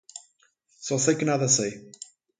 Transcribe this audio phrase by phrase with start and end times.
[0.79, 1.71] Só sei que nada sei.